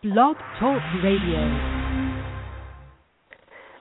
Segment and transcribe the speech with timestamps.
[0.00, 1.42] Blog Talk Radio.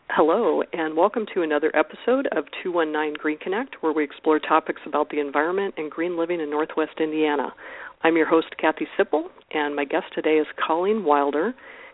[0.09, 5.11] Hello, and welcome to another episode of 219 Green Connect, where we explore topics about
[5.11, 7.53] the environment and green living in Northwest Indiana.
[8.01, 11.53] I'm your host, Kathy Sipple, and my guest today is Coleen Wilder.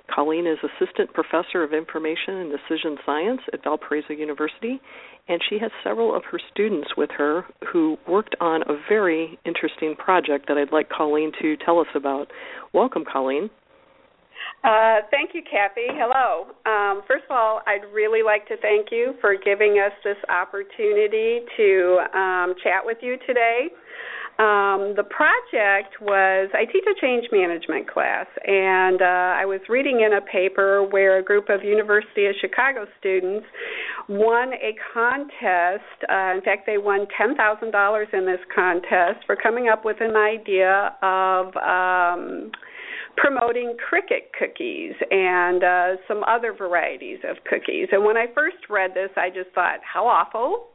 [0.09, 4.79] Coleen is Assistant Professor of Information and Decision Science at Valparaiso University,
[5.27, 9.95] and she has several of her students with her who worked on a very interesting
[9.97, 12.31] project that I'd like Coleen to tell us about.
[12.71, 13.49] Welcome, Coleen.
[14.63, 15.91] Uh, thank you, Kathy.
[15.91, 16.47] Hello.
[16.65, 21.41] Um, first of all, I'd really like to thank you for giving us this opportunity
[21.57, 23.67] to um, chat with you today.
[24.39, 30.01] Um, the project was I teach a change management class, and uh, I was reading
[30.01, 33.45] in a paper where a group of University of Chicago students
[34.09, 36.09] won a contest.
[36.09, 39.97] Uh, in fact, they won ten thousand dollars in this contest for coming up with
[39.99, 42.49] an idea of um,
[43.17, 47.87] promoting cricket cookies and uh, some other varieties of cookies.
[47.91, 50.67] And when I first read this, I just thought, how awful.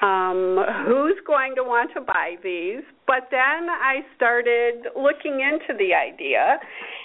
[0.00, 2.82] Um, who's going to want to buy these?
[3.06, 6.58] But then I started looking into the idea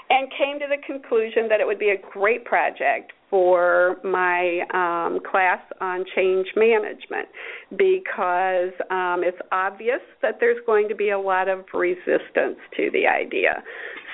[0.09, 5.19] and came to the conclusion that it would be a great project for my um,
[5.25, 7.27] class on change management
[7.71, 13.07] because um, it's obvious that there's going to be a lot of resistance to the
[13.07, 13.63] idea.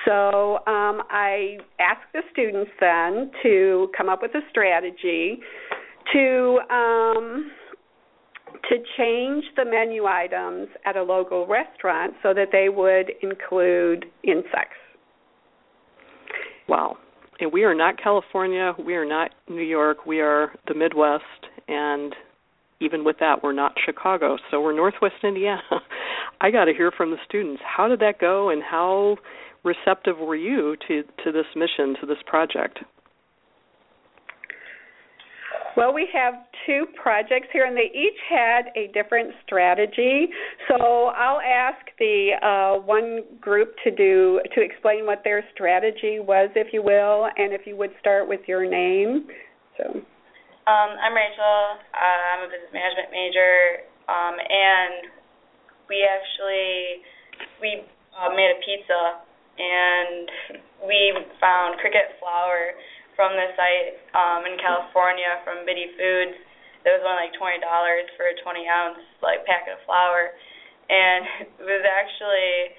[0.04, 5.38] So um, I asked the students then to come up with a strategy
[6.12, 7.50] to um,
[8.68, 14.76] to change the menu items at a local restaurant so that they would include insects.
[16.68, 16.96] Wow.
[17.52, 21.24] We are not California, we are not New York, we are the Midwest
[21.68, 22.14] and
[22.80, 24.36] even with that we're not Chicago.
[24.50, 25.62] So we're Northwest Indiana.
[26.40, 27.62] I got to hear from the students.
[27.64, 29.16] How did that go and how
[29.64, 32.80] receptive were you to to this mission to this project?
[35.76, 36.34] Well, we have
[36.66, 40.28] two projects here, and they each had a different strategy.
[40.68, 46.50] So I'll ask the uh, one group to do to explain what their strategy was,
[46.56, 49.26] if you will, and if you would start with your name.
[49.78, 49.84] So.
[50.66, 51.80] Um, I'm Rachel.
[51.94, 55.10] Uh, I'm a business management major, um, and
[55.88, 57.02] we actually
[57.62, 57.82] we
[58.14, 59.29] uh, made a pizza
[59.60, 62.72] and we found cricket flour
[63.12, 66.36] from the site um, in California from Bitty Foods.
[66.80, 70.32] It was only like twenty dollars for a twenty ounce like packet of flour,
[70.88, 72.72] and it was actually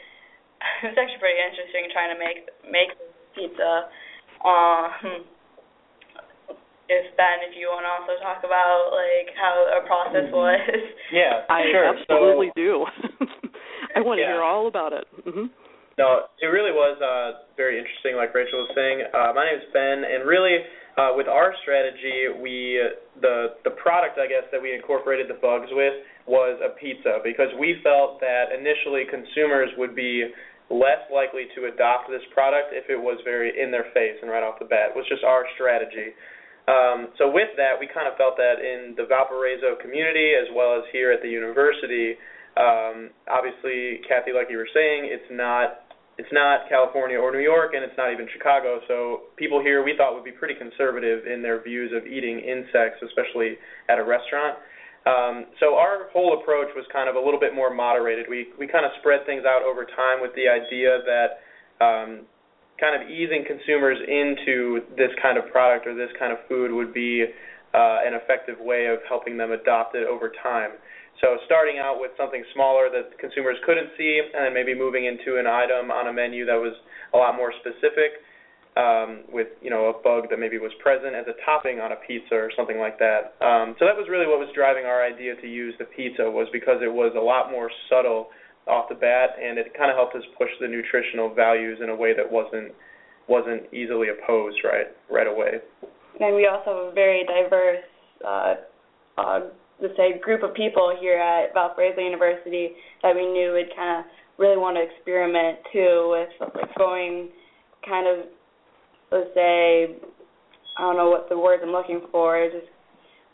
[0.82, 2.92] it was actually pretty interesting trying to make make
[3.38, 3.94] pizza.
[4.42, 5.30] Um,
[6.92, 10.42] if Ben, if you want to also talk about like how our process mm-hmm.
[10.42, 10.82] was.
[11.14, 11.86] Yeah, I sure.
[11.86, 12.74] absolutely so, do.
[13.96, 14.34] I want to yeah.
[14.34, 15.06] hear all about it.
[15.28, 15.52] Mm-hmm.
[16.02, 19.06] No, it really was uh, very interesting, like Rachel was saying.
[19.06, 20.58] Uh, my name is Ben, and really,
[20.98, 22.82] uh, with our strategy, we
[23.22, 25.94] the the product, I guess, that we incorporated the bugs with
[26.26, 30.26] was a pizza because we felt that initially consumers would be
[30.74, 34.42] less likely to adopt this product if it was very in their face and right
[34.42, 34.96] off the bat.
[34.96, 36.18] It was just our strategy.
[36.66, 40.82] Um, so with that, we kind of felt that in the Valparaiso community as well
[40.82, 42.18] as here at the university,
[42.58, 45.91] um, obviously, Kathy, like you were saying, it's not
[46.22, 48.78] it's not California or New York, and it's not even Chicago.
[48.88, 53.02] So people here we thought would be pretty conservative in their views of eating insects,
[53.02, 53.58] especially
[53.90, 54.62] at a restaurant.
[55.10, 58.30] Um, so our whole approach was kind of a little bit more moderated.
[58.30, 61.42] We we kind of spread things out over time with the idea that
[61.82, 62.30] um,
[62.78, 66.94] kind of easing consumers into this kind of product or this kind of food would
[66.94, 67.26] be
[67.74, 70.78] uh, an effective way of helping them adopt it over time.
[71.22, 75.38] So starting out with something smaller that consumers couldn't see, and then maybe moving into
[75.38, 76.74] an item on a menu that was
[77.14, 78.26] a lot more specific,
[78.76, 82.00] um, with you know a bug that maybe was present as a topping on a
[82.08, 83.38] pizza or something like that.
[83.44, 86.48] Um, so that was really what was driving our idea to use the pizza was
[86.52, 88.30] because it was a lot more subtle
[88.68, 91.96] off the bat, and it kind of helped us push the nutritional values in a
[91.96, 92.72] way that wasn't
[93.28, 95.62] wasn't easily opposed right right away.
[96.20, 97.84] And we also have a very diverse
[98.26, 98.56] uh,
[99.18, 99.40] uh,
[99.82, 102.72] let's say group of people here at Valparaiso University
[103.04, 104.06] that we knew would kind of
[104.38, 107.30] really want to experiment too with like going
[107.86, 108.26] kind of
[109.12, 109.98] let's say
[110.78, 112.50] I don't know what the words I'm looking for.
[112.50, 112.72] Just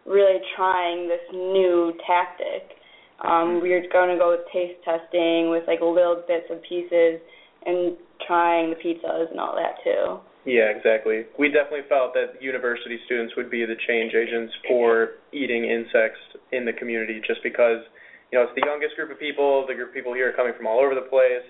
[0.06, 2.76] really trying this new tactic.
[3.24, 7.20] Um, we're going to go with taste testing with like little bits and pieces
[7.66, 10.20] and trying the pizzas and all that too.
[10.48, 11.28] Yeah, exactly.
[11.38, 16.24] We definitely felt that university students would be the change agents for eating insects
[16.54, 17.84] in the community just because,
[18.32, 19.68] you know, it's the youngest group of people.
[19.68, 21.44] The group of people here are coming from all over the place.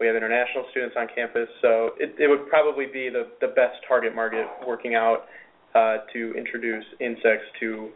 [0.00, 3.84] We have international students on campus, so it, it would probably be the, the best
[3.86, 5.26] target market working out
[5.74, 7.90] uh, to introduce insects to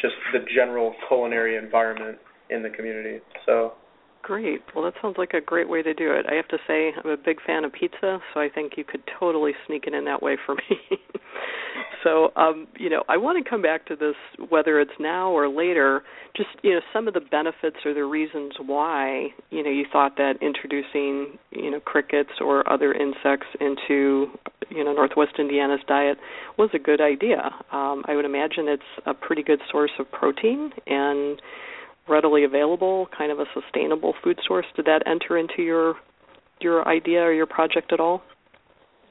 [0.00, 2.16] just the general culinary environment
[2.48, 3.18] in the community.
[3.44, 3.74] So
[4.22, 4.60] Great.
[4.74, 6.26] Well, that sounds like a great way to do it.
[6.30, 9.02] I have to say, I'm a big fan of pizza, so I think you could
[9.18, 10.98] totally sneak it in that way for me.
[12.04, 14.14] so, um, you know, I want to come back to this,
[14.50, 16.02] whether it's now or later.
[16.36, 20.16] Just, you know, some of the benefits or the reasons why, you know, you thought
[20.18, 24.26] that introducing, you know, crickets or other insects into,
[24.68, 26.18] you know, Northwest Indiana's diet
[26.58, 27.50] was a good idea.
[27.72, 31.40] Um, I would imagine it's a pretty good source of protein and
[32.10, 34.66] readily available, kind of a sustainable food source.
[34.76, 35.94] Did that enter into your
[36.60, 38.22] your idea or your project at all?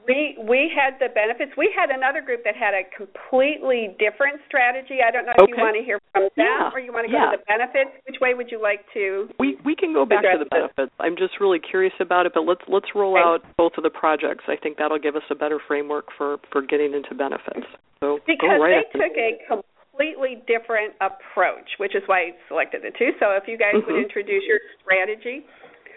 [0.06, 1.52] We we had the benefits.
[1.56, 5.04] We had another group that had a completely different strategy.
[5.06, 5.52] I don't know if okay.
[5.52, 6.70] you want to hear from them yeah.
[6.72, 7.36] or you want to go yeah.
[7.36, 7.92] to the benefits.
[8.08, 9.28] Which way would you like to?
[9.38, 10.90] We we can go back to the benefits.
[10.98, 13.22] I'm just really curious about it, but let's let's roll okay.
[13.22, 14.44] out both of the projects.
[14.48, 17.68] I think that'll give us a better framework for for getting into benefits.
[18.00, 19.62] So because go right they took a
[20.00, 23.12] completely different approach, which is why I selected the two.
[23.20, 23.84] So if you guys mm-hmm.
[23.84, 25.44] would introduce your strategy.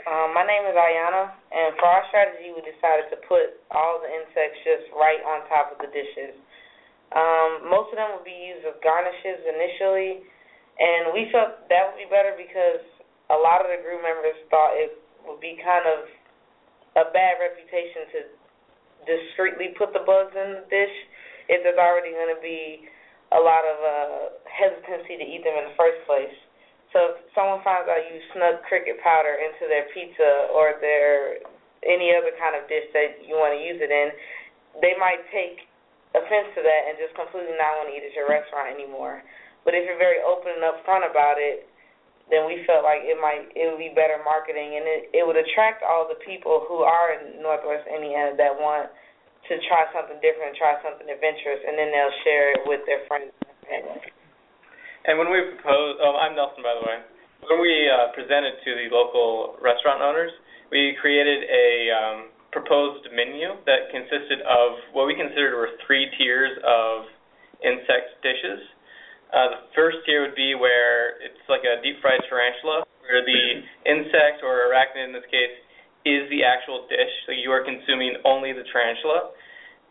[0.04, 4.12] Um, my name is Iyanna, and for our strategy, we decided to put all the
[4.12, 6.36] insects just right on top of the dishes.
[7.16, 10.28] Um, most of them would be used as garnishes initially,
[10.76, 12.84] and we felt that would be better because
[13.32, 16.12] a lot of the group members thought it would be kind of
[17.00, 18.20] a bad reputation to
[19.08, 20.96] discreetly put the bugs in the dish
[21.48, 22.92] if there's already going to be
[23.34, 26.34] a lot of uh, hesitancy to eat them in the first place.
[26.94, 31.42] So if someone finds out you snuck cricket powder into their pizza or their
[31.82, 34.14] any other kind of dish that you want to use it in,
[34.80, 35.66] they might take
[36.14, 39.26] offense to that and just completely not want to eat at your restaurant anymore.
[39.66, 41.66] But if you're very open and upfront about it,
[42.32, 45.36] then we felt like it might it would be better marketing and it it would
[45.36, 48.88] attract all the people who are in Northwest Indiana that want
[49.50, 53.32] to try something different, try something adventurous, and then they'll share it with their friends
[55.04, 56.98] and when we proposed, oh, I'm Nelson, by the way.
[57.44, 60.32] When we uh, presented to the local restaurant owners,
[60.72, 62.18] we created a um,
[62.56, 67.12] proposed menu that consisted of what we considered were three tiers of
[67.60, 68.64] insect dishes.
[69.36, 73.44] Uh, the first tier would be where it's like a deep fried tarantula, where the
[73.84, 75.52] insect or arachnid in this case
[76.06, 79.32] is the actual dish, so you are consuming only the tarantula.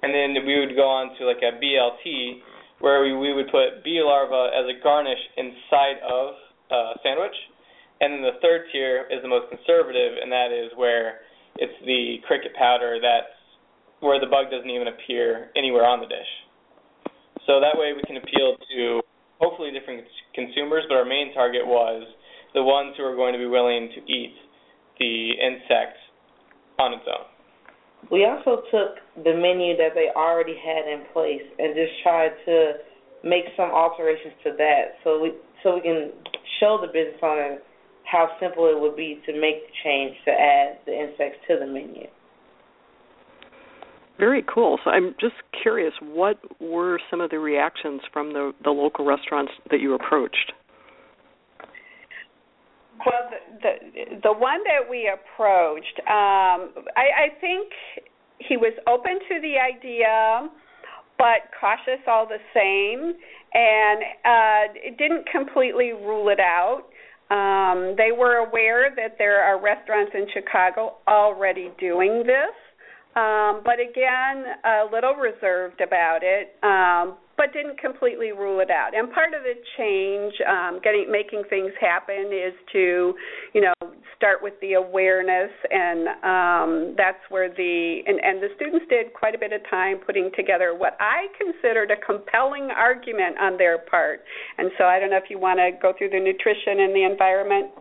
[0.02, 2.42] And then we would go on to like a BLT,
[2.80, 6.34] where we, we would put bee larva as a garnish inside of
[6.70, 7.36] a sandwich.
[8.02, 11.22] And then the third tier is the most conservative, and that is where
[11.56, 13.30] it's the cricket powder that's
[14.02, 16.32] where the bug doesn't even appear anywhere on the dish.
[17.46, 19.00] So that way we can appeal to
[19.38, 20.02] hopefully different
[20.34, 22.02] consumers, but our main target was
[22.54, 24.34] the ones who are going to be willing to eat
[24.98, 26.01] the insect
[26.78, 27.26] on its own.
[28.10, 32.72] We also took the menu that they already had in place and just tried to
[33.22, 35.32] make some alterations to that so we
[35.62, 36.10] so we can
[36.58, 37.58] show the business owner
[38.04, 41.66] how simple it would be to make the change to add the insects to the
[41.66, 42.06] menu.
[44.18, 44.78] Very cool.
[44.84, 49.52] So I'm just curious, what were some of the reactions from the the local restaurants
[49.70, 50.52] that you approached?
[52.98, 57.72] Well, the the, the one that we approached, um, I, I think
[58.38, 60.48] he was open to the idea,
[61.18, 63.14] but cautious all the same,
[63.54, 66.82] and uh, didn't completely rule it out.
[67.30, 72.54] Um, they were aware that there are restaurants in Chicago already doing this,
[73.14, 76.56] um, but again, a little reserved about it.
[76.62, 78.94] Um, but didn't completely rule it out.
[78.94, 83.14] And part of the change, um, getting making things happen, is to,
[83.54, 83.72] you know,
[84.14, 89.34] start with the awareness, and um, that's where the and, and the students did quite
[89.34, 94.20] a bit of time putting together what I considered a compelling argument on their part.
[94.58, 97.02] And so I don't know if you want to go through the nutrition and the
[97.02, 97.72] environment.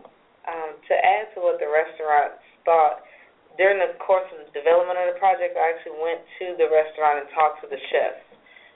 [0.42, 3.06] Um, to add to what the restaurants thought,
[3.60, 7.24] during the course of the development of the project, I actually went to the restaurant
[7.24, 8.16] and talked to the chef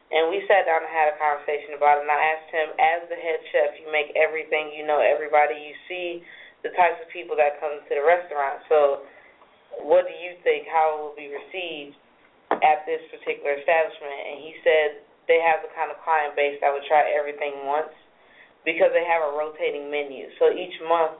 [0.06, 2.06] and we sat down and had a conversation about it.
[2.06, 5.74] And I asked him, as the head chef, you make everything, you know everybody, you
[5.90, 6.22] see
[6.62, 8.62] the types of people that come to the restaurant.
[8.70, 9.02] So,
[9.82, 10.70] what do you think?
[10.70, 11.98] How it will be received?
[12.62, 16.70] at this particular establishment, and he said they have the kind of client base that
[16.70, 17.90] would try everything once
[18.62, 20.30] because they have a rotating menu.
[20.38, 21.18] So each month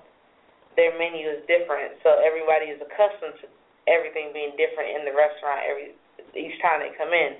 [0.76, 3.46] their menu is different, so everybody is accustomed to
[3.88, 5.96] everything being different in the restaurant every
[6.36, 7.36] each time they come in.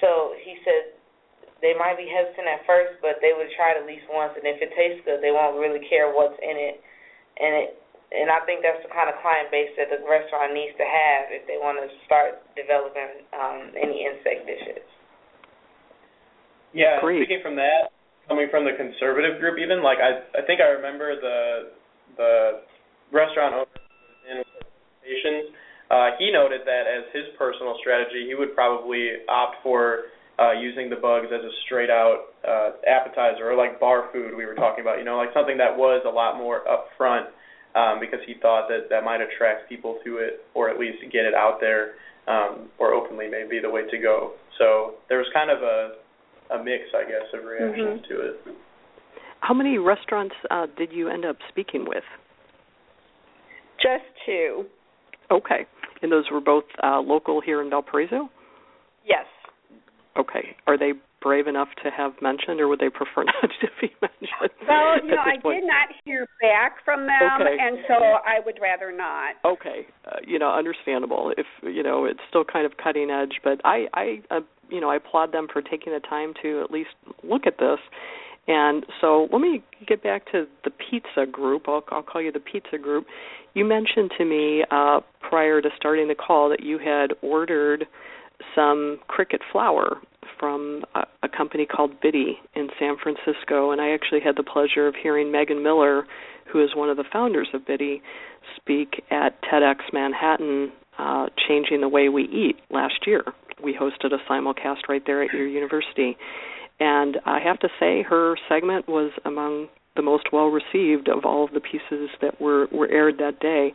[0.00, 0.96] So he said
[1.60, 4.46] they might be hesitant at first, but they would try it at least once, and
[4.46, 6.76] if it tastes good, they won't really care what's in it.
[7.38, 7.68] And it,
[8.08, 11.28] and I think that's the kind of client base that the restaurant needs to have
[11.28, 14.86] if they want to start developing um, any insect dishes.
[16.72, 17.20] Yeah, Great.
[17.20, 17.92] speaking from that,
[18.28, 21.74] coming from the conservative group, even like I, I think I remember the
[22.16, 22.32] the
[23.12, 23.78] restaurant owner
[24.28, 25.54] in presentations.
[25.90, 30.90] Uh, he noted that as his personal strategy, he would probably opt for uh, using
[30.90, 34.82] the bugs as a straight out uh, appetizer or like bar food we were talking
[34.82, 34.98] about.
[34.98, 37.32] You know, like something that was a lot more upfront
[37.74, 41.24] um, because he thought that that might attract people to it or at least get
[41.24, 41.94] it out there
[42.28, 44.32] um, or openly may be the way to go.
[44.58, 45.96] So there was kind of a
[46.50, 48.08] a mix, I guess, of reactions Mhm.
[48.08, 48.40] to it.
[49.40, 52.04] How many restaurants uh, did you end up speaking with?
[53.80, 54.64] Just two.
[55.30, 55.66] Okay,
[56.02, 58.28] and those were both uh, local here in Valparaiso.
[59.06, 59.26] Yes.
[60.18, 63.90] Okay, are they brave enough to have mentioned, or would they prefer not to be
[64.00, 64.50] mentioned?
[64.68, 65.60] Well, you know, I point?
[65.60, 67.56] did not hear back from them, Okay.
[67.60, 69.34] and so I would rather not.
[69.44, 71.32] Okay, uh, you know, understandable.
[71.36, 74.90] If you know, it's still kind of cutting edge, but I, I, uh, you know,
[74.90, 76.90] I applaud them for taking the time to at least
[77.22, 77.78] look at this.
[78.46, 81.64] And so, let me get back to the pizza group.
[81.68, 83.06] I'll, I'll call you the pizza group.
[83.58, 87.88] You mentioned to me uh, prior to starting the call that you had ordered
[88.54, 89.96] some cricket flour
[90.38, 94.86] from a, a company called Bitty in San Francisco, and I actually had the pleasure
[94.86, 96.06] of hearing Megan Miller,
[96.52, 98.00] who is one of the founders of Bitty,
[98.54, 103.24] speak at TEDx Manhattan, uh, changing the way we eat last year.
[103.60, 106.16] We hosted a simulcast right there at your university,
[106.78, 109.66] and I have to say her segment was among
[109.98, 113.74] the most well received of all of the pieces that were were aired that day.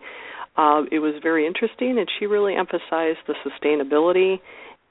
[0.56, 4.40] Uh, it was very interesting, and she really emphasized the sustainability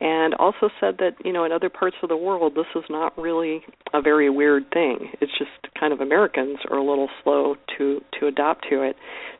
[0.00, 3.16] and also said that you know in other parts of the world this is not
[3.16, 3.62] really
[3.94, 8.26] a very weird thing it's just kind of americans are a little slow to to
[8.26, 8.96] adopt to it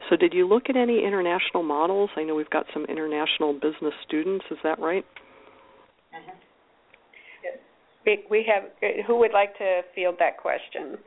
[0.09, 3.95] so did you look at any international models i know we've got some international business
[4.07, 5.07] students is that right
[8.05, 8.71] We, we have.
[9.07, 10.99] Who would like to field that question?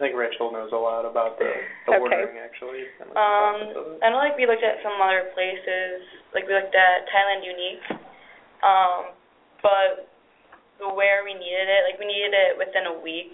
[0.00, 1.52] I think Rachel knows a lot about the,
[1.84, 2.00] the Okay.
[2.00, 2.88] ordering actually.
[3.04, 4.00] and Um.
[4.00, 6.00] I know like we looked at some other places,
[6.32, 7.84] like we looked at Thailand Unique,
[8.64, 9.12] um,
[9.60, 10.08] but
[10.96, 13.28] where we needed it, like we needed it within a week,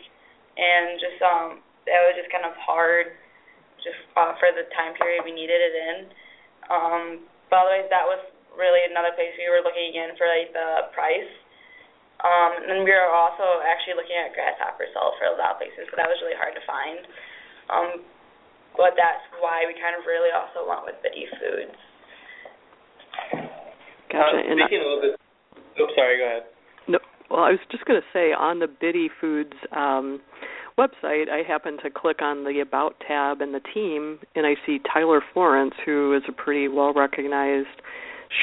[0.58, 3.14] and just um, that was just kind of hard,
[3.78, 5.96] just uh, for the time period we needed it in.
[6.66, 8.18] Um, but otherwise, that was
[8.58, 11.30] really another place we were looking in for like the price.
[12.26, 15.86] Um, and we were also actually looking at grasshopper cells for a lot of places,
[15.94, 17.06] but that was really hard to find.
[17.70, 17.88] Um,
[18.74, 21.78] but that's why we kind of really also went with Bitty Foods.
[24.10, 25.14] gotcha Uh, speaking a little bit.
[25.78, 26.18] Oh, sorry.
[26.18, 26.44] Go ahead.
[26.90, 26.98] No,
[27.30, 30.20] well, I was just going to say on the Bitty Foods um,
[30.78, 34.80] website, I happened to click on the About tab and the team, and I see
[34.92, 37.80] Tyler Florence, who is a pretty well recognized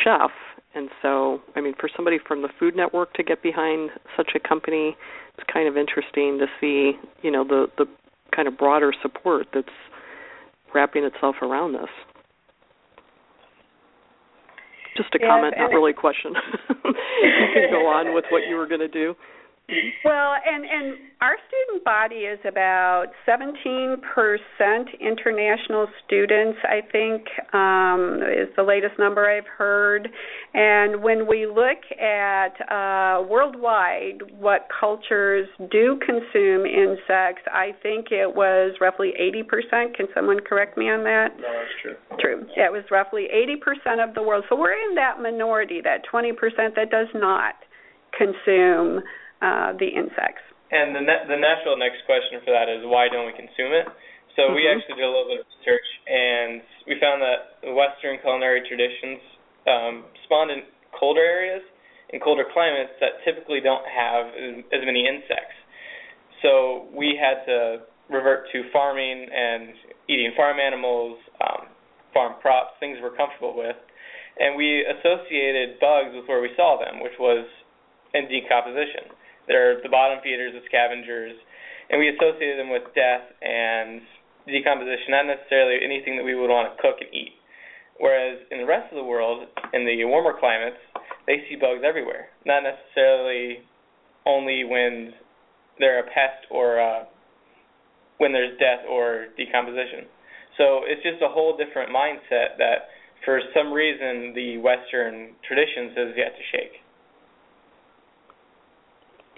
[0.03, 0.31] chef.
[0.75, 4.39] And so, I mean, for somebody from the Food Network to get behind such a
[4.39, 4.95] company,
[5.37, 7.85] it's kind of interesting to see, you know, the the
[8.35, 9.67] kind of broader support that's
[10.73, 11.89] wrapping itself around this.
[14.97, 16.33] Just a Yes, comment, not really a question.
[16.69, 19.15] you can go on with what you were going to do.
[20.03, 23.97] Well, and and our student body is about 17%
[24.99, 30.09] international students, I think, um, is the latest number I've heard.
[30.53, 38.35] And when we look at uh, worldwide what cultures do consume insects, I think it
[38.35, 39.95] was roughly 80%.
[39.95, 41.29] Can someone correct me on that?
[41.37, 41.95] No, that's true.
[42.19, 42.47] True.
[42.57, 44.43] Yeah, it was roughly 80% of the world.
[44.49, 46.33] So we're in that minority, that 20%
[46.75, 47.55] that does not
[48.17, 49.01] consume
[49.43, 50.41] uh, the insects.
[50.71, 53.85] And the ne- the natural next question for that is why don't we consume it?
[54.39, 54.73] So we Mhm.
[54.79, 59.19] actually did a little bit of research, and we found that Western culinary traditions
[59.67, 61.61] um, spawned in colder areas,
[62.09, 65.55] in colder climates that typically don't have as, as many insects.
[66.41, 69.73] So we had to revert to farming and
[70.09, 71.67] eating farm animals, um,
[72.13, 73.77] farm crops, things we're comfortable with,
[74.39, 77.45] and we associated bugs with where we saw them, which was
[78.13, 79.13] in decomposition.
[79.47, 81.35] They're the bottom feeders, the scavengers,
[81.89, 84.01] and we associated them with death and
[84.47, 87.35] decomposition, not necessarily anything that we would want to cook and eat.
[87.99, 90.79] Whereas in the rest of the world, in the warmer climates,
[91.27, 92.27] they see bugs everywhere.
[92.45, 93.63] Not necessarily
[94.25, 95.13] only when
[95.79, 97.05] they're a pest or uh,
[98.17, 100.07] when there's death or decomposition.
[100.57, 102.93] So it's just a whole different mindset that,
[103.25, 106.82] for some reason, the Western traditions has yet to shake.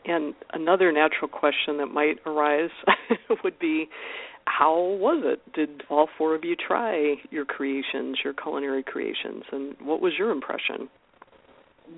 [0.07, 2.69] And another natural question that might arise
[3.43, 3.89] would be
[4.47, 5.53] how was it?
[5.53, 10.31] Did all four of you try your creations, your culinary creations, and what was your
[10.31, 10.87] impression?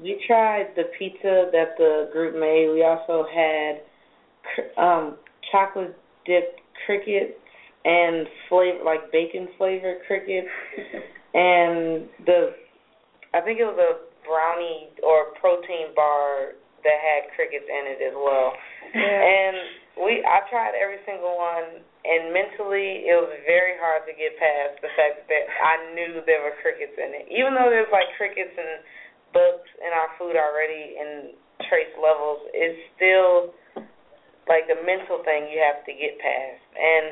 [0.02, 2.74] We tried the pizza that the group made.
[2.74, 3.82] We also had
[4.78, 5.18] um,
[5.52, 5.96] chocolate
[6.26, 7.34] dipped crickets
[7.86, 10.48] and flavor like bacon flavored crickets,
[11.34, 12.54] and the
[13.34, 16.54] I think it was a brownie or protein bar
[16.84, 18.54] that had crickets in it as well.
[18.94, 19.02] Yeah.
[19.02, 19.56] And
[19.98, 24.80] we I tried every single one and mentally it was very hard to get past
[24.80, 27.26] the fact that I knew there were crickets in it.
[27.34, 28.86] Even though there's like crickets and
[29.34, 31.36] bugs in our food already in
[31.68, 33.52] trace levels, it's still
[34.48, 36.64] like a mental thing you have to get past.
[36.78, 37.06] And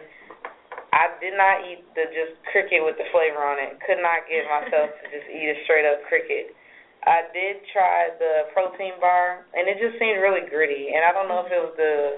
[0.95, 3.75] I did not eat the just cricket with the flavor on it.
[3.83, 6.55] Could not get myself to just eat a straight up cricket.
[7.05, 10.89] I did try the protein bar, and it just seemed really gritty.
[10.89, 12.17] And I don't know if it was the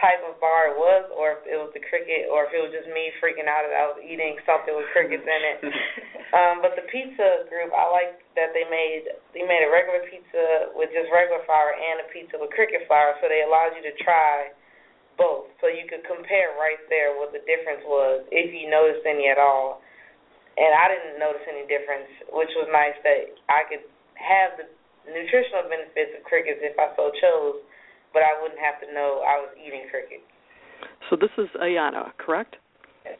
[0.00, 2.72] type of bar it was, or if it was the cricket, or if it was
[2.72, 5.58] just me freaking out that I was eating something with crickets in it.
[6.36, 9.04] um, but the pizza group, I liked that they made
[9.36, 13.12] they made a regular pizza with just regular flour and a pizza with cricket flour,
[13.20, 14.48] so they allowed you to try
[15.20, 19.28] both, so you could compare right there what the difference was, if you noticed any
[19.28, 19.84] at all.
[20.56, 23.84] And I didn't notice any difference, which was nice that I could
[24.22, 24.66] have the
[25.10, 27.60] nutritional benefits of crickets if I so chose,
[28.14, 30.24] but I wouldn't have to know I was eating crickets.
[31.10, 32.56] So this is Iyanna, correct?
[33.04, 33.18] Yes.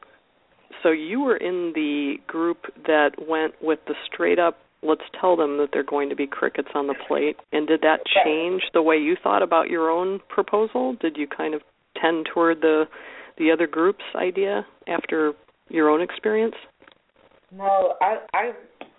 [0.83, 5.59] So you were in the group that went with the straight up let's tell them
[5.59, 7.37] that they're going to be crickets on the plate.
[7.53, 10.97] And did that change the way you thought about your own proposal?
[11.01, 11.63] Did you kind of
[12.01, 12.85] tend toward the
[13.39, 15.33] the other group's idea after
[15.69, 16.55] your own experience?
[17.53, 18.53] No, I I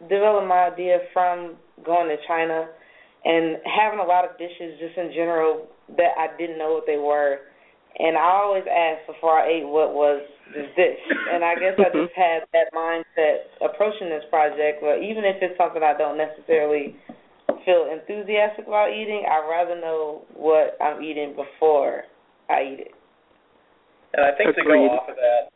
[0.09, 2.67] developed my idea from going to China
[3.25, 6.97] and having a lot of dishes just in general that I didn't know what they
[6.97, 7.39] were.
[7.99, 10.99] And I always asked before I ate what was this dish.
[11.31, 15.55] And I guess I just had that mindset approaching this project where even if it's
[15.57, 16.95] something I don't necessarily
[17.63, 22.03] feel enthusiastic about eating, I'd rather know what I'm eating before
[22.49, 22.95] I eat it.
[24.13, 24.83] And I think Agreed.
[24.83, 25.49] to go off of that,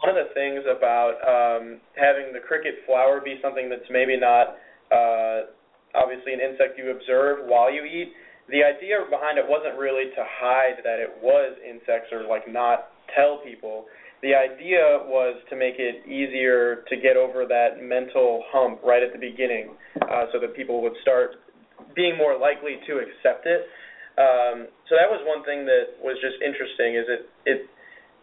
[0.00, 4.56] one of the things about um, having the cricket flour be something that's maybe not
[4.88, 5.52] uh,
[5.98, 8.14] obviously an insect you observe while you eat.
[8.48, 12.94] The idea behind it wasn't really to hide that it was insects or like not
[13.12, 13.84] tell people.
[14.22, 19.12] The idea was to make it easier to get over that mental hump right at
[19.12, 21.38] the beginning, uh, so that people would start
[21.94, 23.68] being more likely to accept it.
[24.18, 26.98] Um, so that was one thing that was just interesting.
[26.98, 27.58] Is it it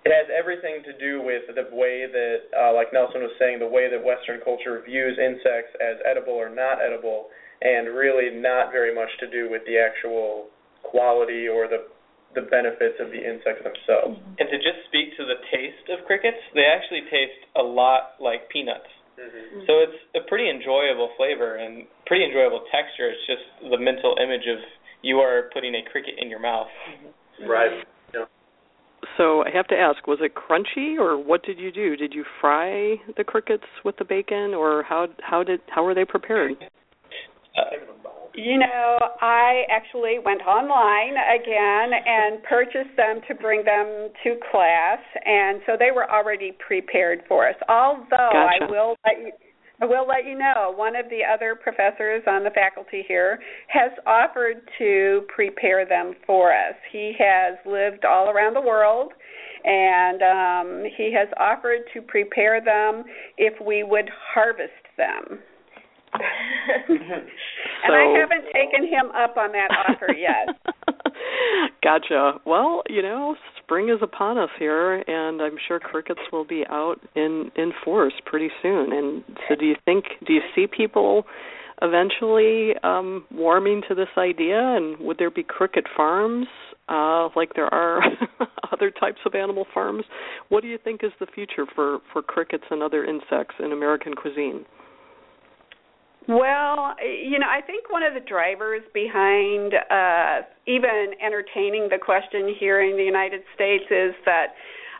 [0.06, 3.66] it has everything to do with the way that, uh, like Nelson was saying, the
[3.66, 8.94] way that Western culture views insects as edible or not edible, and really not very
[8.94, 10.48] much to do with the actual
[10.84, 11.88] quality or the
[12.36, 14.20] the benefits of the insects themselves.
[14.20, 14.44] Mm-hmm.
[14.44, 18.52] And to just speak to the taste of crickets, they actually taste a lot like
[18.52, 18.92] peanuts.
[19.16, 19.64] Mm-hmm.
[19.64, 23.08] So it's a pretty enjoyable flavor and pretty enjoyable texture.
[23.08, 24.60] It's just the mental image of
[25.02, 26.68] you are putting a cricket in your mouth.
[26.68, 27.48] Mm-hmm.
[27.48, 27.88] Right.
[28.14, 28.28] Yeah.
[29.18, 31.96] So I have to ask, was it crunchy or what did you do?
[31.96, 36.06] Did you fry the crickets with the bacon or how how did how were they
[36.06, 36.54] prepared?
[38.36, 45.00] You know, I actually went online again and purchased them to bring them to class,
[45.24, 47.56] and so they were already prepared for us.
[47.70, 48.66] Although gotcha.
[48.66, 49.32] I will let you
[49.82, 53.92] I will let you know one of the other professors on the faculty here has
[54.08, 56.76] offered to prepare them for us.
[56.92, 59.12] He has lived all around the world
[59.66, 63.04] and um he has offered to prepare them
[63.38, 65.40] if we would harvest them.
[66.90, 70.56] and I haven't taken him up on that offer yet.
[71.84, 72.40] gotcha.
[72.46, 77.00] Well, you know, spring is upon us here, and I'm sure crickets will be out
[77.16, 78.92] in in force pretty soon.
[78.94, 80.06] And so, do you think?
[80.26, 81.26] Do you see people
[81.82, 84.60] eventually um warming to this idea?
[84.60, 86.48] And would there be cricket farms?
[86.88, 88.00] Uh, like there are
[88.72, 90.04] other types of animal farms.
[90.50, 94.14] What do you think is the future for for crickets and other insects in American
[94.14, 94.66] cuisine?
[96.28, 102.56] Well, you know, I think one of the drivers behind uh, even entertaining the question
[102.60, 104.48] here in the United States is that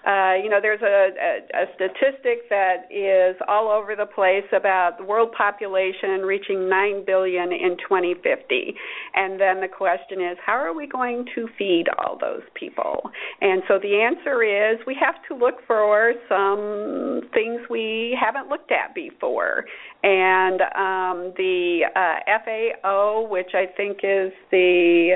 [0.06, 4.98] uh, you know, there's a, a, a statistic that is all over the place about
[5.00, 8.76] the world population reaching 9 billion in 2050.
[9.16, 13.10] And then the question is, how are we going to feed all those people?
[13.42, 18.72] And so the answer is we have to look for some things we haven't looked
[18.72, 19.66] at before.
[20.04, 25.16] And um, the uh, FAO, which I think is the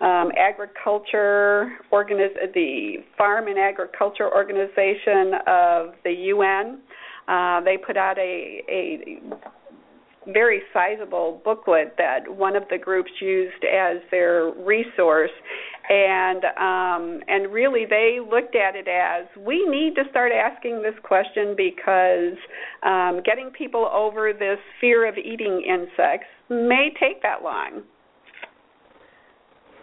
[0.00, 6.78] um, agriculture organiz- the Farm and Agriculture Organization of the UN.
[7.28, 9.20] Uh, they put out a, a
[10.32, 15.30] very sizable booklet that one of the groups used as their resource
[15.88, 20.94] and um, and really they looked at it as we need to start asking this
[21.04, 22.36] question because
[22.82, 27.82] um, getting people over this fear of eating insects may take that long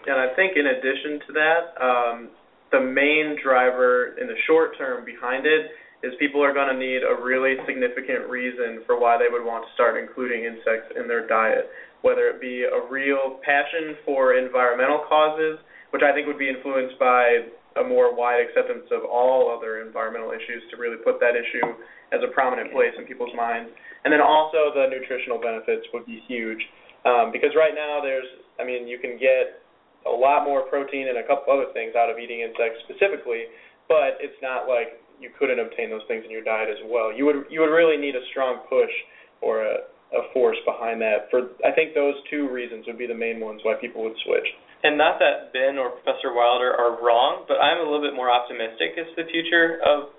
[0.07, 2.29] and I think in addition to that, um,
[2.71, 5.71] the main driver in the short term behind it
[6.03, 9.63] is people are going to need a really significant reason for why they would want
[9.63, 11.71] to start including insects in their diet,
[12.03, 15.63] whether it be a real passion for environmental causes,
[15.95, 17.47] which I think would be influenced by
[17.79, 21.71] a more wide acceptance of all other environmental issues to really put that issue
[22.11, 23.71] as a prominent place in people's minds.
[24.03, 26.59] And then also the nutritional benefits would be huge.
[27.07, 28.27] Um, because right now there's,
[28.59, 29.62] I mean, you can get
[30.05, 33.47] a lot more protein and a couple other things out of eating insects specifically,
[33.87, 37.13] but it's not like you couldn't obtain those things in your diet as well.
[37.13, 38.91] You would you would really need a strong push
[39.39, 41.31] or a, a force behind that.
[41.31, 44.47] For I think those two reasons would be the main ones why people would switch.
[44.83, 48.27] And not that Ben or Professor Wilder are wrong, but I'm a little bit more
[48.27, 50.11] optimistic as to the future of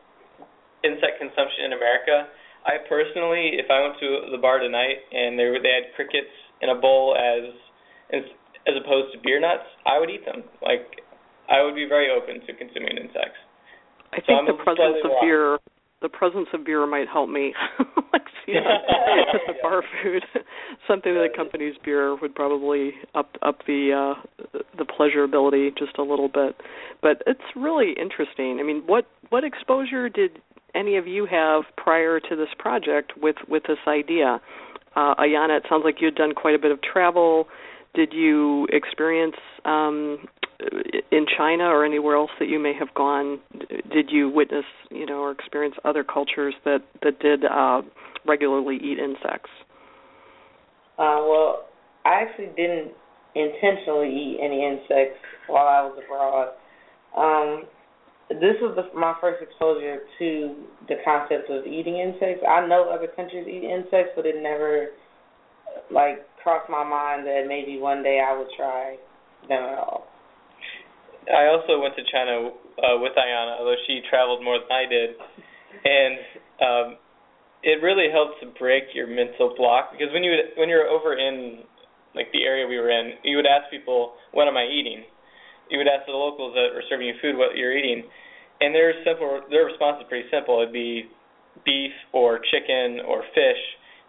[0.81, 2.33] insect consumption in America.
[2.64, 6.33] I personally, if I went to the bar tonight and they they had crickets
[6.64, 7.53] in a bowl as
[8.67, 10.43] as opposed to beer nuts, I would eat them.
[10.62, 11.05] Like
[11.51, 13.40] I would be very open to consuming insects.
[14.12, 15.59] I so think I'm the presence of beer
[16.05, 17.55] the presence of beer might help me
[18.12, 20.23] like see the bar food.
[20.87, 26.29] Something that accompanies beer would probably up up the uh the pleasurability just a little
[26.29, 26.57] bit.
[27.01, 28.59] But it's really interesting.
[28.61, 30.43] I mean what what exposure did
[30.75, 34.40] any of you have prior to this project with with this idea?
[34.95, 37.49] Uh Iyanna it sounds like you had done quite a bit of travel
[37.94, 40.26] did you experience um,
[41.11, 43.40] in China or anywhere else that you may have gone?
[43.92, 47.83] Did you witness, you know, or experience other cultures that that did uh,
[48.26, 49.50] regularly eat insects?
[50.98, 51.66] Uh, well,
[52.04, 52.92] I actually didn't
[53.35, 56.54] intentionally eat any insects while I was abroad.
[57.16, 57.64] Um,
[58.30, 60.54] this was the, my first exposure to
[60.88, 62.42] the concept of eating insects.
[62.48, 64.88] I know other countries eat insects, but it never
[65.90, 68.96] like crossed my mind that maybe one day I would try
[69.48, 70.07] them at all.
[71.24, 75.16] I also went to China uh, with Iyanna, although she traveled more than I did,
[75.16, 76.14] and
[76.61, 76.88] um,
[77.64, 81.16] it really helps to break your mental block because when you would, when you're over
[81.16, 81.64] in
[82.14, 85.09] like the area we were in, you would ask people, "What am I eating?"
[85.72, 88.04] You would ask the locals that were serving you food what you're eating,
[88.61, 90.61] and their simple their response is pretty simple.
[90.61, 91.09] It'd be
[91.64, 93.62] beef or chicken or fish,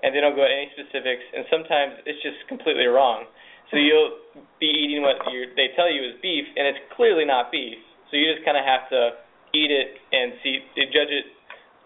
[0.06, 3.26] and they don't go into any specifics, and sometimes it's just completely wrong.
[3.74, 4.22] So you'll
[4.62, 7.82] be eating what you they tell you is beef, and it's clearly not beef.
[8.14, 9.18] So you just kind of have to
[9.58, 10.62] eat it and see
[10.94, 11.26] judge it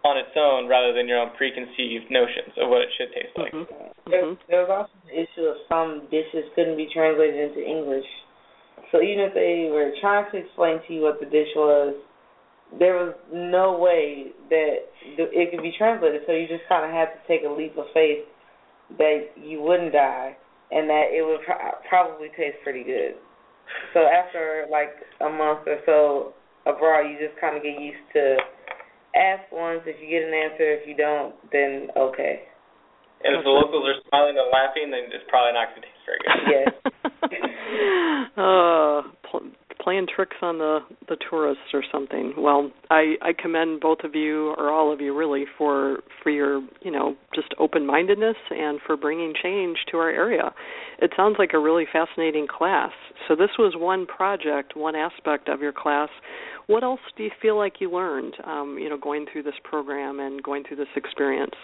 [0.03, 3.55] on its own rather than your own preconceived notions of what it should taste like.
[3.55, 4.11] Mm-hmm.
[4.11, 4.33] Mm-hmm.
[4.51, 8.07] there was also the issue of some dishes couldn't be translated into English.
[8.91, 11.95] So even if they were trying to explain to you what the dish was,
[12.77, 14.85] there was no way that
[15.17, 16.21] it could be translated.
[16.27, 18.25] So you just kind of had to take a leap of faith
[18.97, 20.37] that you wouldn't die
[20.71, 23.17] and that it would pro- probably taste pretty good.
[23.93, 26.33] So after like a month or so
[26.69, 28.37] abroad, you just kind of get used to
[29.17, 29.81] ask once.
[29.85, 32.45] If you get an answer, if you don't, then okay.
[33.23, 36.05] And if the locals are smiling and laughing, then it's probably not going to taste
[36.07, 36.39] very good.
[36.49, 36.71] Yes.
[38.37, 39.01] uh,
[39.81, 42.33] playing tricks on the the tourists or something.
[42.37, 46.61] Well, I I commend both of you or all of you really for for your
[46.81, 50.53] you know just open mindedness and for bringing change to our area.
[51.01, 52.91] It sounds like a really fascinating class.
[53.27, 56.09] So this was one project, one aspect of your class.
[56.67, 58.35] What else do you feel like you learned?
[58.45, 61.55] Um, you know, going through this program and going through this experience.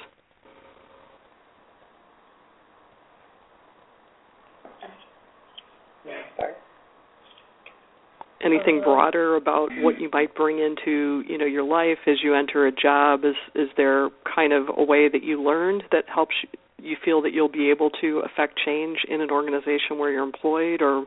[8.45, 12.67] Anything broader about what you might bring into you know your life as you enter
[12.67, 13.25] a job?
[13.25, 16.35] Is is there kind of a way that you learned that helps
[16.77, 20.81] you feel that you'll be able to affect change in an organization where you're employed
[20.81, 21.05] or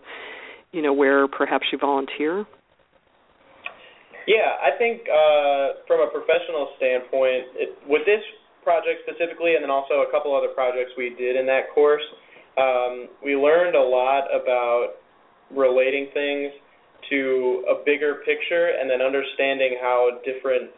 [0.72, 2.44] you know where perhaps you volunteer?
[4.26, 8.20] Yeah, I think uh, from a professional standpoint, it, with this
[8.62, 12.04] project specifically, and then also a couple other projects we did in that course,
[12.60, 15.00] um, we learned a lot about
[15.48, 16.52] relating things
[17.10, 20.70] to a bigger picture and then understanding how different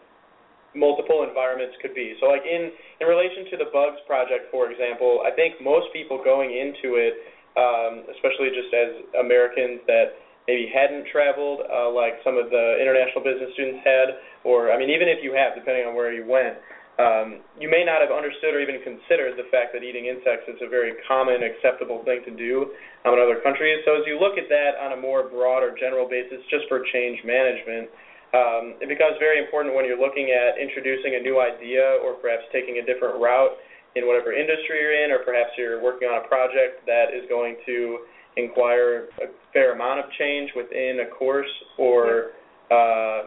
[0.74, 2.14] multiple environments could be.
[2.20, 6.20] So like in in relation to the bugs project for example, I think most people
[6.22, 7.14] going into it
[7.58, 10.14] um, especially just as Americans that
[10.46, 14.90] maybe hadn't traveled uh, like some of the international business students had, or I mean,
[14.90, 16.58] even if you have, depending on where you went,
[16.98, 20.58] um, you may not have understood or even considered the fact that eating insects is
[20.60, 22.74] a very common, acceptable thing to do
[23.06, 23.80] um, in other countries.
[23.86, 26.84] So as you look at that on a more broad or general basis, just for
[26.92, 27.88] change management,
[28.30, 32.44] um, it becomes very important when you're looking at introducing a new idea or perhaps
[32.52, 33.56] taking a different route
[33.96, 37.56] in whatever industry you're in, or perhaps you're working on a project that is going
[37.66, 42.30] to inquire a fair amount of change within a course or
[42.70, 43.26] uh,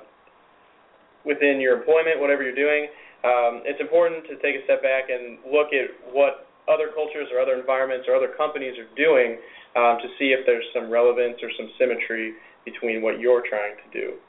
[1.25, 2.87] within your employment, whatever you're doing.
[3.23, 7.39] Um, it's important to take a step back and look at what other cultures or
[7.39, 9.39] other environments or other companies are doing
[9.75, 13.87] um, to see if there's some relevance or some symmetry between what you're trying to
[13.91, 14.19] do.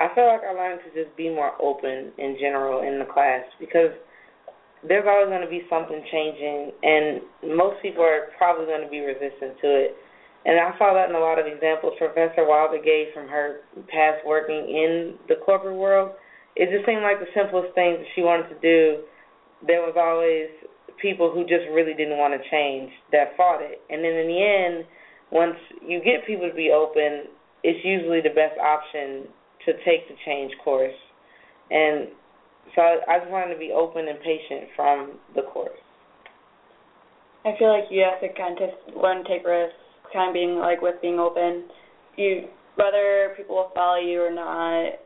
[0.00, 3.44] I feel like I learned to just be more open in general in the class
[3.58, 3.92] because–
[4.86, 7.20] there's always going to be something changing, and
[7.56, 9.96] most people are probably going to be resistant to it.
[10.48, 13.60] And I saw that in a lot of examples Professor Wilder gave from her
[13.92, 16.16] past working in the corporate world.
[16.56, 19.04] It just seemed like the simplest thing that she wanted to do.
[19.66, 20.50] There was always
[21.00, 23.80] people who just really didn't want to change that fought it.
[23.88, 24.84] And then in the end,
[25.32, 27.30] once you get people to be open,
[27.62, 29.28] it's usually the best option
[29.66, 30.96] to take the change course.
[31.70, 32.08] And
[32.74, 35.78] so I, I just wanted to be open and patient from the course.
[37.44, 39.76] I feel like you have to kind of learn to take risks,
[40.12, 41.64] kind of being like with being open.
[42.16, 45.00] You whether people will follow you or not,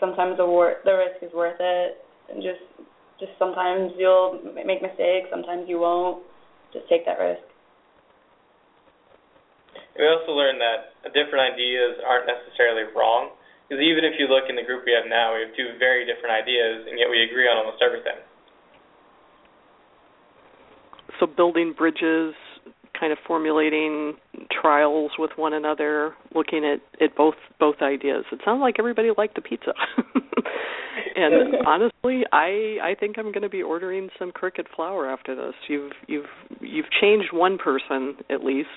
[0.00, 2.04] sometimes the wor- the risk is worth it.
[2.28, 2.62] And just
[3.18, 6.22] just sometimes you'll make mistakes, sometimes you won't.
[6.72, 7.42] Just take that risk.
[9.96, 13.32] We also learned that different ideas aren't necessarily wrong.
[13.68, 16.06] Because even if you look in the group we have now, we have two very
[16.06, 18.14] different ideas, and yet we agree on almost everything.
[21.18, 22.34] So building bridges,
[22.98, 24.14] kind of formulating
[24.50, 28.24] trials with one another, looking at, at both both ideas.
[28.32, 29.72] It sounds like everybody liked the pizza.
[31.16, 35.54] and honestly, I I think I'm going to be ordering some Cricket flour after this.
[35.68, 36.26] You've you've
[36.60, 38.68] you've changed one person at least.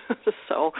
[0.48, 0.70] so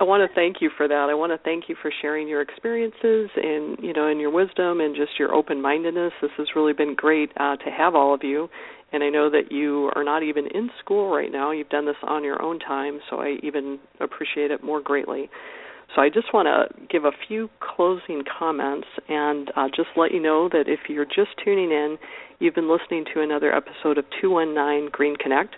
[0.00, 1.08] I want to thank you for that.
[1.10, 4.80] I want to thank you for sharing your experiences and you know and your wisdom
[4.80, 6.12] and just your open-mindedness.
[6.20, 8.48] This has really been great uh, to have all of you.
[8.92, 11.50] And I know that you are not even in school right now.
[11.50, 15.28] You've done this on your own time, so I even appreciate it more greatly.
[15.94, 20.20] So I just want to give a few closing comments and uh, just let you
[20.20, 21.98] know that if you're just tuning in,
[22.38, 25.54] you've been listening to another episode of 219 Green Connect.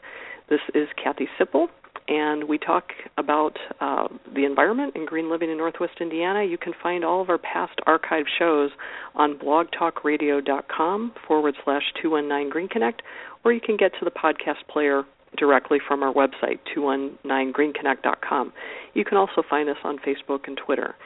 [0.48, 1.68] This is Kathy Sipple,
[2.10, 6.42] and we talk about uh, the environment and green living in Northwest Indiana.
[6.42, 8.70] You can find all of our past archive shows
[9.14, 13.02] on blogtalkradio.com forward slash 219 Green Connect,
[13.44, 15.04] or you can get to the podcast player
[15.36, 18.52] directly from our website, 219greenconnect.com.
[18.94, 20.96] You can also find us on Facebook and Twitter.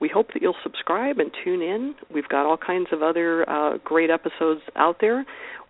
[0.00, 1.94] We hope that you'll subscribe and tune in.
[2.12, 5.24] We've got all kinds of other uh, great episodes out there.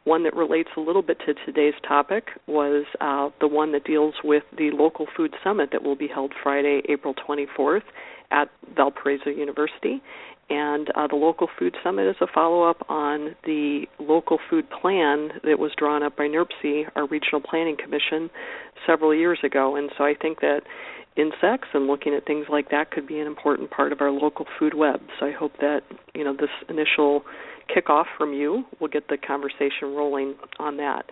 [0.09, 4.15] One that relates a little bit to today's topic was uh, the one that deals
[4.25, 7.83] with the local food summit that will be held Friday, April 24th
[8.31, 10.01] at Valparaiso University.
[10.49, 15.29] And uh, the local food summit is a follow up on the local food plan
[15.45, 18.31] that was drawn up by NIRPC, our regional planning commission,
[18.87, 19.77] several years ago.
[19.77, 20.63] And so I think that
[21.19, 24.47] insects and looking at things like that could be an important part of our local
[24.59, 25.01] food web.
[25.21, 25.83] So I hope that
[26.15, 27.25] you know this initial
[27.75, 31.05] kickoff from you We'll get the conversation rolling on that.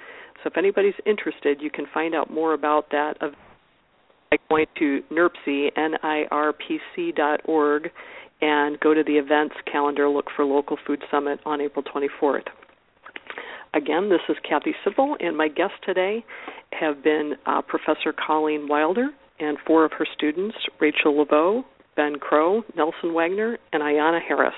[0.42, 5.70] So if anybody's interested, you can find out more about that by going to NIRPC,
[5.76, 7.90] N-I-R-P-C dot org
[8.42, 12.46] and go to the events calendar, look for Local Food Summit on April 24th.
[13.74, 16.24] Again, this is Kathy Sipple, and my guests today
[16.72, 21.62] have been uh, Professor Coleen Wilder and four of her students, Rachel Laveau,
[21.94, 24.54] Ben Crowe, Nelson Wagner, and Iyanna Harris.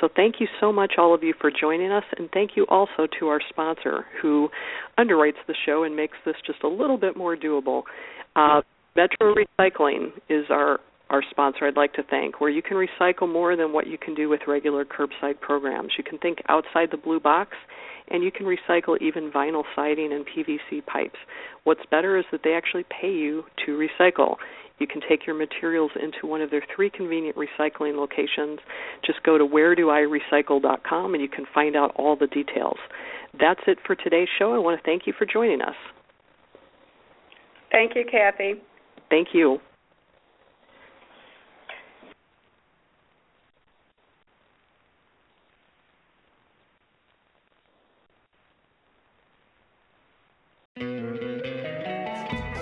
[0.00, 3.06] So thank you so much, all of you, for joining us, and thank you also
[3.18, 4.48] to our sponsor who
[4.98, 7.82] underwrites the show and makes this just a little bit more doable.
[8.36, 8.62] Uh,
[8.96, 13.56] Metro Recycling is our our sponsor I'd like to thank, where you can recycle more
[13.56, 15.90] than what you can do with regular curbside programs.
[15.98, 17.56] You can think outside the blue box
[18.08, 21.18] and you can recycle even vinyl siding and PVC pipes.
[21.64, 24.36] What's better is that they actually pay you to recycle.
[24.80, 28.58] You can take your materials into one of their three convenient recycling locations.
[29.06, 32.78] Just go to wheredoirecycle.com and you can find out all the details.
[33.38, 34.52] That's it for today's show.
[34.54, 35.76] I want to thank you for joining us.
[37.70, 38.54] Thank you, Kathy.
[39.10, 39.58] Thank you.